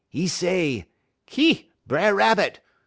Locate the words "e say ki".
0.11-1.69